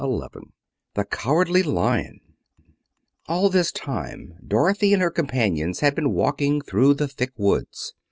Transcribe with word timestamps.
Chapter 0.01 0.39
VI 0.39 0.39
The 0.95 1.05
Cowardly 1.05 1.61
Lion 1.61 2.21
All 3.27 3.49
this 3.51 3.71
time 3.71 4.33
Dorothy 4.43 4.93
and 4.93 5.01
her 5.03 5.11
companions 5.11 5.81
had 5.81 5.93
been 5.93 6.11
walking 6.11 6.59
through 6.59 6.95
the 6.95 7.07
thick 7.07 7.33
woods. 7.37 7.93